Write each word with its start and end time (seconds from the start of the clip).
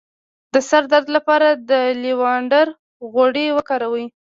د 0.53 0.55
سر 0.69 0.83
درد 0.91 1.07
لپاره 1.17 1.47
د 1.69 1.71
لیوانډر 2.03 2.67
غوړي 3.11 3.47
وکاروئ 3.57 4.05